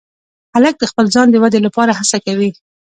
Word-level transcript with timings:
هلک 0.55 0.75
د 0.79 0.83
خپل 0.91 1.05
ځان 1.15 1.27
د 1.31 1.35
ودې 1.41 1.59
لپاره 1.67 1.91
هڅه 1.99 2.17
کوي. 2.25 2.49